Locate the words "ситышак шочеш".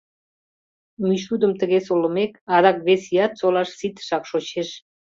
3.79-4.69